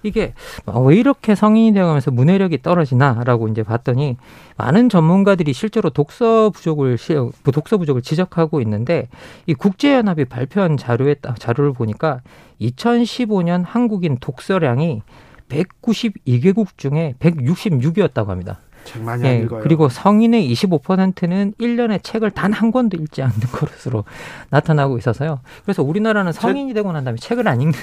[0.04, 0.34] 이게
[0.66, 4.18] 어, 왜 이렇게 성인이 되어가면서 문해력이 떨어지나라고 이제 봤더니
[4.58, 7.16] 많은 전문가들이 실제로 독서 부족을 시-
[7.52, 9.08] 독서 부족을 지적하고 있는데
[9.48, 12.22] 이 국제연합이 발표한 자료에 따- 자료를 보니까
[12.62, 15.02] 2015년 한국인 독서량이
[15.50, 18.60] 192개국 중에 166이었다고 합니다.
[18.88, 19.62] 책 많이 안 예, 읽어요.
[19.62, 24.04] 그리고 성인의 25%는 1년에 책을 단 한 권도 읽지 않는 것으로
[24.50, 25.42] 나타나고 있어서요.
[25.64, 27.74] 그래서 우리나라는 성인이 되고 난 다음에 책을 안 읽는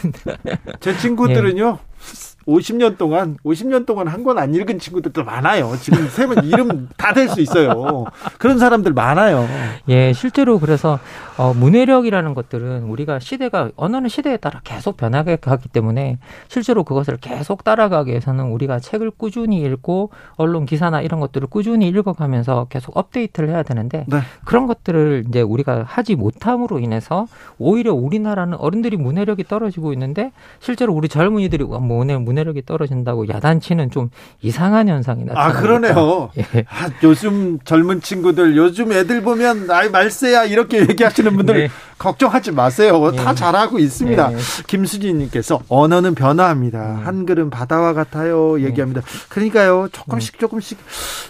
[0.81, 1.79] 제 친구들은요.
[2.47, 5.73] 50년 동안 50년 동안 한 권 안 읽은 친구들도 많아요.
[5.81, 8.05] 지금 세면 이름 다 될 수 있어요.
[8.39, 9.47] 그런 사람들 많아요.
[9.89, 10.99] 예, 실제로 그래서
[11.37, 17.65] 어, 문해력이라는 것들은 우리가 시대가 언어는 시대에 따라 계속 변하게 가기 때문에 실제로 그것을 계속
[17.65, 23.63] 따라가기 위해서는 우리가 책을 꾸준히 읽고 언론 기사나 이런 것들을 꾸준히 읽어가면서 계속 업데이트를 해야
[23.63, 24.19] 되는데 네.
[24.45, 27.27] 그런 것들을 이제 우리가 하지 못함으로 인해서
[27.59, 30.31] 오히려 우리나라는 어른들이 문해력이 떨어지고 있는데
[30.61, 34.11] 실제로 우리 젊은이들이 뭐 문해 문 해력이 떨어진다고 야단치는 좀
[34.43, 36.31] 이상한 현상이 아 나타나고 그러네요.
[36.39, 36.65] 예.
[36.69, 41.69] 아, 요즘 젊은 친구들 요즘 애들 보면 아이 말세야 이렇게 얘기하시는 분들 네.
[41.99, 43.13] 걱정하지 마세요.
[43.13, 43.35] 다 예.
[43.35, 44.33] 잘하고 있습니다.
[44.33, 44.37] 예.
[44.67, 46.79] 김수진님께서 언어는 변화합니다.
[46.79, 47.07] 음.
[47.07, 48.61] 한글은 바다와 같아요.
[48.61, 49.03] 얘기합니다.
[49.29, 50.79] 그러니까요 조금씩 조금씩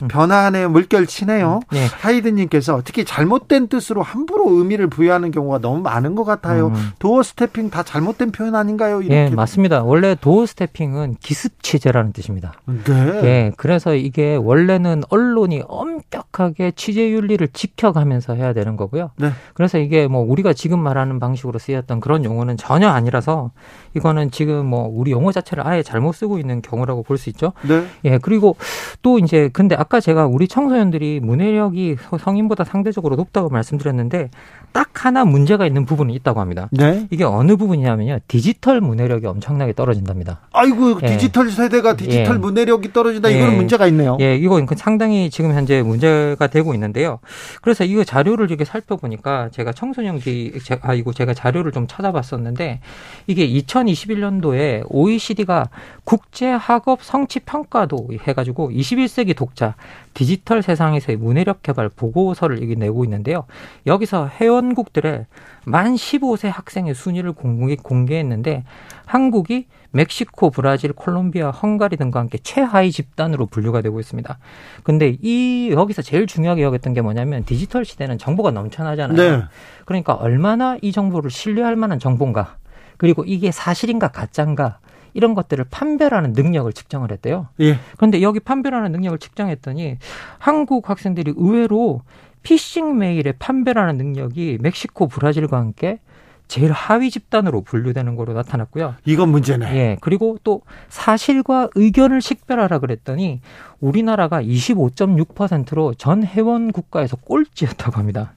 [0.09, 0.69] 변화하네요.
[0.71, 1.61] 물결 치네요.
[1.71, 1.87] 네.
[1.87, 6.69] 하이드님께서 특히 잘못된 뜻으로 함부로 의미를 부여하는 경우가 너무 많은 것 같아요.
[6.69, 6.91] 음.
[6.99, 9.03] 도어 스태핑 다 잘못된 표현 아닌가요?
[9.05, 9.35] 예, 이렇게.
[9.35, 9.83] 맞습니다.
[9.83, 12.55] 원래 도어 스태핑은 기습 취재라는 뜻입니다.
[12.67, 13.21] 네.
[13.25, 19.11] 예, 그래서 이게 원래는 언론이 엄격하게 취재 윤리를 지켜가면서 해야 되는 거고요.
[19.17, 19.31] 네.
[19.55, 23.51] 그래서 이게 뭐 우리가 지금 말하는 방식으로 쓰였던 그런 용어는 전혀 아니라서
[23.95, 27.53] 이거는 지금 뭐 우리 용어 자체를 아예 잘못 쓰고 있는 경우라고 볼 수 있죠.
[27.67, 27.87] 네.
[28.05, 28.57] 예, 그리고
[29.03, 34.31] 또 이제 근데 아까 제가 우리 청소년들이 문해력이 성인보다 상대적으로 높다고 말씀드렸는데
[34.75, 36.69] 딱 하나 문제가 있는 부분이 있다고 합니다.
[36.73, 37.07] 네.
[37.13, 38.19] 이게 어느 부분이냐면요.
[38.27, 40.41] 디지털 문해력이 엄청나게 떨어진답니다.
[40.53, 41.07] 아이고 예.
[41.07, 42.39] 디지털 세대가 디지털 예.
[42.41, 43.29] 문해력이 떨어진다.
[43.29, 43.57] 이거는 예.
[43.57, 44.17] 문제가 있네요.
[44.21, 47.21] 예, 이거 상당히 지금 현재 문제가 되고 있는데요.
[47.63, 52.81] 그래서 이거 자료를 이렇게 살펴보니까 제가 청소년기, 제- 아, 이거 제가 자료를 좀 찾아봤었는데
[53.29, 55.69] 이게 2021년도에 OECD가
[56.03, 59.77] 국제학업 성취 평가도 해가지고 21세기 독자
[60.15, 63.45] 디지털 세상에서의 문해력 개발 보고서를 이게 내고 있는데요.
[63.87, 65.27] 여기서 회원 국들의
[65.67, 68.65] 만 15세 학생의 순위를 공개, 공개했는데
[69.05, 74.39] 한국이 멕시코, 브라질, 콜롬비아, 헝가리 등과 함께 최하위 집단으로 분류가 되고 있습니다.
[74.83, 79.17] 근데 이 여기서 제일 중요하게 여겼던 게 뭐냐면 디지털 시대는 정보가 넘쳐나잖아요.
[79.17, 79.45] 네.
[79.85, 82.57] 그러니까 얼마나 이 정보를 신뢰할 만한 정보인가,
[82.97, 84.79] 그리고 이게 사실인가 가짜인가
[85.15, 87.47] 이런 것들을 판별하는 능력을 측정을 했대요.
[87.61, 87.79] 예.
[87.97, 89.99] 그런데 여기 판별하는 능력을 측정했더니
[90.39, 92.03] 한국 학생들이 의외로
[92.45, 95.99] 피싱 메일의 판별하는 능력이 멕시코, 브라질과 함께
[96.47, 98.97] 제일 하위 집단으로 분류되는 거로 나타났고요.
[99.07, 99.75] 이건 문제네.
[99.75, 99.97] 예.
[100.01, 103.41] 그리고 또 사실과 의견을 식별하라 그랬더니
[103.81, 108.35] 우리나라가 25.6%로 전 회원 국가에서 꼴찌였다고 합니다.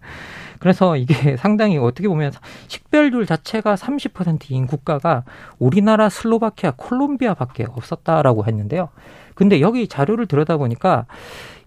[0.60, 2.32] 그래서 이게 상당히 어떻게 보면
[2.68, 5.24] 식별률 자체가 30%인 국가가
[5.60, 8.90] 우리나라, 슬로바키아, 콜롬비아밖에 없었다라고 했는데요.
[9.36, 11.06] 근데 여기 자료를 들여다보니까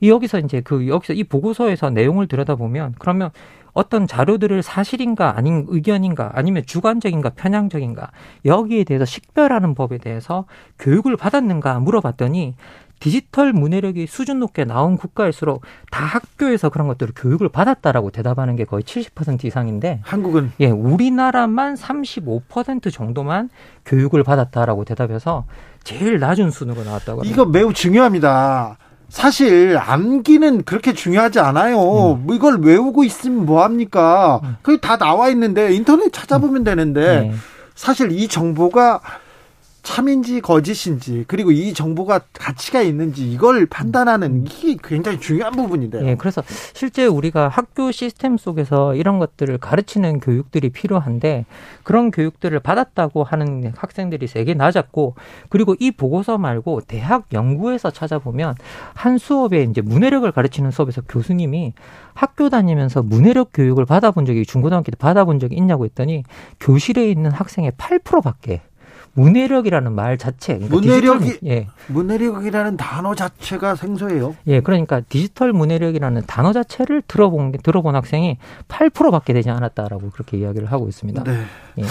[0.03, 3.31] 여기서 이제 그 여기서 이 보고서에서 내용을 들여다보면 그러면
[3.73, 8.11] 어떤 자료들을 사실인가 아닌 의견인가 아니면 주관적인가 편향적인가
[8.45, 10.47] 여기에 대해서 식별하는 법에 대해서
[10.81, 12.55] 교육을 받았는가 물어봤더니
[13.01, 18.85] 디지털 문해력이 수준 높게 나온 국가일수록 다 학교에서 그런 것들을 교육을 받았다라고 대답하는 게 거의
[18.85, 23.49] 70% 이상인데 한국은 예, 우리나라만 35% 정도만
[23.87, 25.47] 교육을 받았다라고 대답해서
[25.83, 27.33] 제일 낮은 순으로 나왔다고 합니다.
[27.33, 28.77] 이거 매우 중요합니다.
[29.09, 31.79] 사실 암기는 그렇게 중요하지 않아요.
[31.79, 32.27] 음.
[32.27, 34.41] 뭐 이걸 외우고 있으면 뭐 합니까?
[34.63, 37.33] 그게 다 나와 있는데 인터넷 찾아보면 되는데 네.
[37.75, 39.01] 사실 이 정보가
[39.83, 46.07] 참인지 거짓인지 그리고 이 정보가 가치가 있는지 이걸 판단하는 이게 굉장히 중요한 부분인데요.
[46.07, 51.45] 예, 그래서 실제 우리가 학교 시스템 속에서 이런 것들을 가르치는 교육들이 필요한데
[51.83, 55.15] 그런 교육들을 받았다고 하는 학생들이 되게 낮았고
[55.49, 58.55] 그리고 이 보고서 말고 대학 연구에서 찾아보면
[58.95, 61.73] 한 수업에 이제 문해력을 가르치는 수업에서 교수님이
[62.15, 66.25] 학교 다니면서 문해력 교육을 받아본 적이 중고등학교 때 받아본 적이 있냐고 했더니
[66.61, 68.61] 교실에 있는 학생의 8%밖에
[69.15, 71.67] 문해력이라는 말 자체 그러니까 문해력이- 디지털- 예.
[71.89, 74.37] 문해력이라는 단어 자체가 생소해요.
[74.47, 80.89] 예, 그러니까 디지털 문해력이라는 단어 자체를 들어본 들어본 학생이 8%밖에 되지 않았다라고 그렇게 이야기를 하고
[80.89, 81.25] 있습니다.
[81.25, 81.43] 네.
[81.79, 81.85] 예.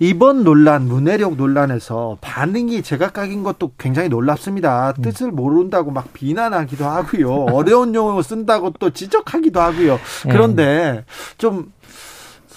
[0.00, 4.94] 이번 논란, 문해력 논란에서 반응이 제각각인 것도 굉장히 놀랍습니다.
[4.96, 5.02] 음.
[5.02, 7.32] 뜻을 모른다고 막 비난하기도 하고요.
[7.52, 9.94] 어려운 용어 쓴다고 또 지적하기도 하고요.
[9.94, 10.30] 예.
[10.30, 11.04] 그런데
[11.36, 11.72] 좀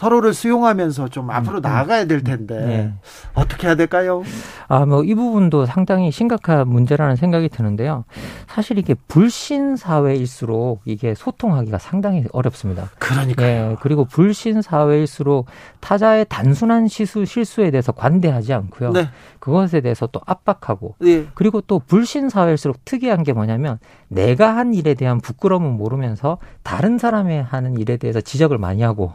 [0.01, 2.93] 서로를 수용하면서 좀 앞으로 나아가야 될 텐데 예.
[3.35, 4.23] 어떻게 해야 될까요?
[4.67, 8.05] 아, 뭐 이 부분도 상당히 심각한 문제라는 생각이 드는데요.
[8.47, 12.89] 사실 이게 불신 사회일수록 이게 소통하기가 상당히 어렵습니다.
[12.97, 15.45] 그러니까 예, 그리고 불신 사회일수록
[15.81, 18.93] 타자의 단순한 시수, 실수에 대해서 관대하지 않고요.
[18.93, 19.09] 네.
[19.39, 21.27] 그것에 대해서 또 압박하고 예.
[21.35, 27.37] 그리고 또 불신 사회일수록 특이한 게 뭐냐면 내가 한 일에 대한 부끄러움은 모르면서 다른 사람이
[27.37, 29.13] 하는 일에 대해서 지적을 많이 하고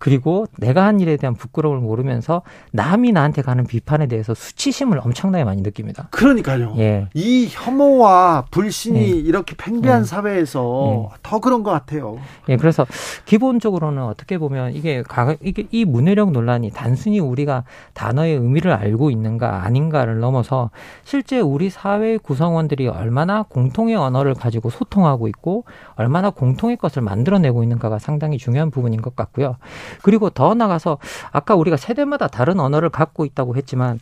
[0.00, 2.40] 그리고 내가 한 일에 대한 부끄러움을 모르면서
[2.72, 6.08] 남이 나한테 가는 비판에 대해서 수치심을 엄청나게 많이 느낍니다.
[6.10, 6.74] 그러니까요.
[6.78, 7.08] 예.
[7.12, 9.06] 이 혐오와 불신이 네.
[9.06, 10.08] 이렇게 팽배한 네.
[10.08, 12.18] 사회에서 더 그런 것 같아요.
[12.48, 12.86] 예, 그래서
[13.26, 19.64] 기본적으로는 어떻게 보면 이게 가, 이게 이 문해력 논란이 단순히 우리가 단어의 의미를 알고 있는가
[19.64, 20.70] 아닌가를 넘어서
[21.04, 25.64] 실제 우리 사회 구성원들이 얼마나 공통의 언어를 가지고 소통하고 있고
[25.96, 29.56] 얼마나 공통의 것을 만들어내고 있는가가 상당히 중요한 부분인 것 같고요.
[30.02, 30.98] 그리고 더 나가서
[31.32, 34.00] 아까 우리가 세대마다 다른 언어를 갖고 있다고 했지만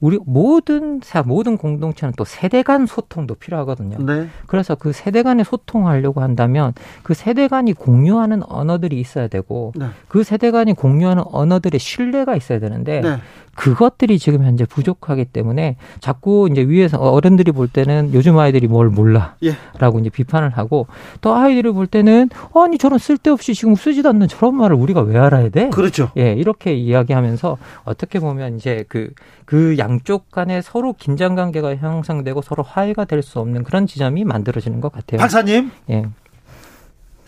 [0.00, 3.98] 우리 모든 사 모든 공동체는 또 세대 간 소통도 필요하거든요.
[4.04, 4.28] 네.
[4.46, 9.86] 그래서 그 세대 간에 소통하려고 한다면 그 세대 간이 공유하는 언어들이 있어야 되고 네.
[10.08, 13.16] 그 세대 간이 공유하는 언어들의 신뢰가 있어야 되는데 네.
[13.56, 19.34] 그것들이 지금 현재 부족하기 때문에 자꾸 이제 위에서 어른들이 볼 때는 요즘 아이들이 뭘 몰라.
[19.42, 19.54] 예.
[19.78, 20.86] 라고 이제 비판을 하고
[21.20, 25.50] 또 아이들이 볼 때는 아니 저런 쓸데없이 지금 쓰지도 않는 저런 말을 우리가 왜 알아야
[25.50, 25.68] 돼?
[25.70, 26.10] 그렇죠.
[26.16, 29.10] 예, 이렇게 이야기하면서 어떻게 보면 이제 그,
[29.44, 34.80] 그 양쪽 간에 서로 긴장 관계가 형성되고 서로 화해가 될 수 없는 그런 지점이 만들어지는
[34.80, 35.18] 것 같아요.
[35.18, 36.04] 박사님, 예.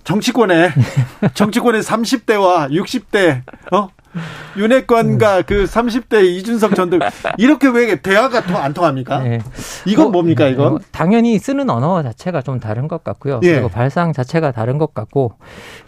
[0.05, 0.71] 정치권에
[1.35, 3.89] 정치권의 30대와 60대 어?
[4.57, 6.99] 윤핵관과 그 30대 이준석 전등
[7.39, 9.27] 이렇게 왜 대화가 통안 통합니까?
[9.27, 9.41] 예.
[9.87, 10.75] 이건 뭐, 뭡니까 이건?
[10.75, 13.41] 어, 당연히 쓰는 언어 자체가 좀 다른 것 같고요.
[13.43, 13.53] 예.
[13.55, 15.33] 그리고 발상 자체가 다른 것 같고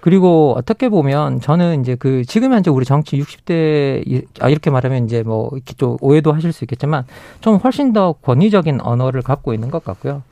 [0.00, 5.04] 그리고 어떻게 보면 저는 이제 그 지금 현재 우리 정치 60대 이- 아 이렇게 말하면
[5.04, 7.04] 이제 뭐 이렇게 좀 오해도 하실 수 있겠지만
[7.40, 10.22] 좀 훨씬 더 권위적인 언어를 갖고 있는 것 같고요.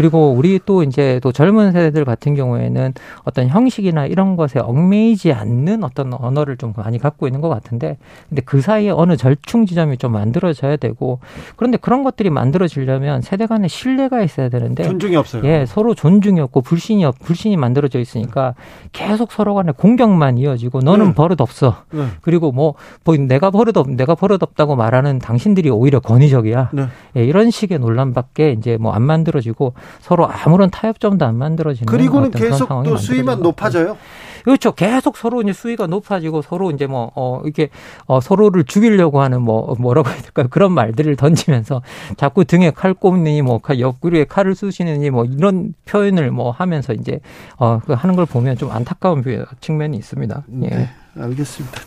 [0.00, 5.84] 그리고 우리 또 이제 또 젊은 세대들 같은 경우에는 어떤 형식이나 이런 것에 얽매이지 않는
[5.84, 10.12] 어떤 언어를 좀 많이 갖고 있는 것 같은데 근데 그 사이에 어느 절충 지점이 좀
[10.12, 11.20] 만들어져야 되고
[11.56, 15.42] 그런데 그런 것들이 만들어지려면 세대 간의 신뢰가 있어야 되는데 존중이 없어요.
[15.44, 18.54] 예, 서로 존중이 없고 불신이 없, 불신이 만들어져 있으니까
[18.92, 21.14] 계속 서로 간에 공격만 이어지고 너는 네.
[21.14, 21.76] 버릇 없어.
[21.92, 22.06] 네.
[22.22, 26.70] 그리고 뭐, 뭐 내가 버릇 없, 내가 버릇 없다고 말하는 당신들이 오히려 권위적이야.
[26.72, 26.86] 네.
[27.16, 32.68] 예, 이런 식의 논란밖에 이제 뭐 안 만들어지고 서로 아무런 타협점도 안 만들어지는 그리고는 계속
[32.84, 33.40] 또 수위만.
[33.42, 33.96] 높아져요.
[34.44, 34.72] 그렇죠.
[34.72, 37.68] 계속 서로 이제 수위가 높아지고 서로 이제 뭐, 어, 이게,
[38.06, 40.46] 어, 서로를 죽이려고 하는 뭐, 뭐라고 해야 될까요?
[40.48, 41.82] 그런 말들을 던지면서
[42.16, 47.20] 자꾸 등에 칼 꼽느니 뭐, 칼- 옆구리에 칼을 쑤시느니 뭐, 이런 표현을 뭐 하면서 이제,
[47.58, 50.42] 어, 그 하는 걸 보면 좀 안타까운 부- 측면이 있습니다.
[50.62, 50.68] 예.
[50.68, 50.88] 네.
[51.20, 51.80] 알겠습니다.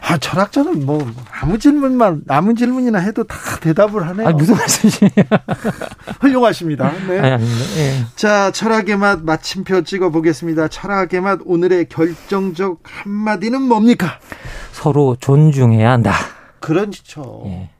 [0.00, 4.28] 아, 철학자는 뭐 아무 질문만 아무 질문이나 해도 다 대답을 하네요.
[4.28, 5.10] 아, 무슨 말씀이세요?
[6.20, 6.92] 훌륭하십니다.
[7.08, 7.18] 네.
[7.20, 7.44] 아니.
[7.76, 8.04] 예.
[8.16, 10.68] 자, 철학의 맛 마침표 찍어 보겠습니다.
[10.68, 14.18] 철학의 맛 오늘의 결정적 한마디는 뭡니까?
[14.72, 16.12] 서로 존중해야 한다.
[16.60, 17.44] 그렇죠.
[17.46, 17.70] 예.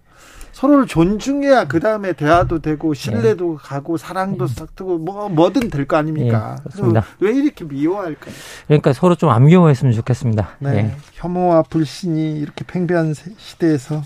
[0.62, 6.54] 서로를 존중해야 그 다음에 대화도 되고 신뢰도 가고 사랑도 싹트고 뭐 뭐든 될 거 아닙니까?
[6.56, 7.04] 예, 그렇습니다.
[7.18, 8.32] 왜 이렇게 미워할까요?
[8.68, 10.50] 그러니까 서로 좀 안 미워했으면 좋겠습니다.
[10.60, 10.96] 네, 예.
[11.14, 14.04] 혐오와 불신이 이렇게 팽배한 세- 시대에서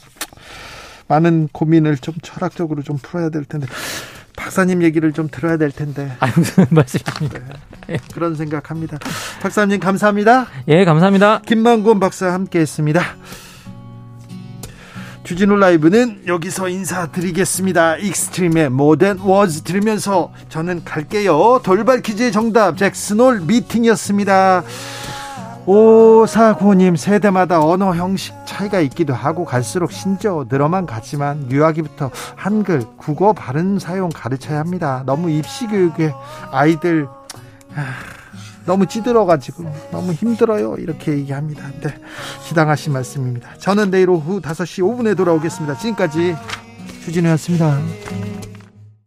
[1.08, 3.66] 많은 고민을 좀 철학적으로 좀 풀어야 될 텐데
[4.34, 7.40] 박사님 얘기를 좀 들어야 될 텐데 아, 무슨 말씀입니까?
[8.14, 8.98] 그런 생각합니다.
[9.42, 10.46] 박사님 감사합니다.
[10.68, 11.42] 예, 감사합니다.
[11.42, 13.00] 김만권 박사 함께했습니다.
[15.26, 17.96] 주진우 라이브는 여기서 인사드리겠습니다.
[17.96, 21.62] Extreme의 More Than Words 들으면서 저는 갈게요.
[21.64, 24.62] 돌발 퀴즈의 정답 잭슨홀 미팅이었습니다.
[25.66, 33.80] 오사구님 세대마다 언어 형식 차이가 있기도 하고 갈수록 신조 늘어만 갔지만 유아기부터 한글 국어 발음
[33.80, 35.02] 사용 가르쳐야 합니다.
[35.06, 36.14] 너무 입시 교육에
[36.52, 37.08] 아이들
[37.74, 38.15] 아,
[38.66, 41.70] 너무 찌들어가지고 너무 힘들어요 이렇게 얘기합니다.
[41.80, 41.94] 네,
[42.42, 43.54] 시당하신 말씀입니다.
[43.58, 45.78] 저는 내일 오후 5시 5분에 돌아오겠습니다.
[45.78, 46.36] 지금까지
[47.04, 47.78] 주진우였습니다.